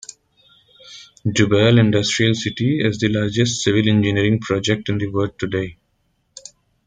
Jubail 1.27 1.77
Industrial 1.79 2.33
City 2.33 2.81
is 2.83 2.97
the 2.97 3.09
largest 3.09 3.61
civil 3.61 3.87
engineering 3.87 4.39
project 4.39 4.89
in 4.89 4.97
the 4.97 5.05
world 5.11 5.37
today. 5.37 5.77